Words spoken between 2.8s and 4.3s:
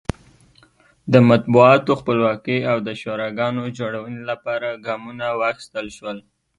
د شوراګانو جوړونې